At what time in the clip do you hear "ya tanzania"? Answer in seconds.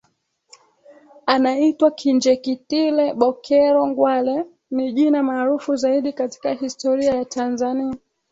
7.15-7.95